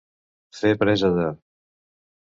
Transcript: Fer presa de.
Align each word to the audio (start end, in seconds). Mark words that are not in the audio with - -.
Fer 0.61 0.71
presa 0.79 1.13
de. 1.19 1.29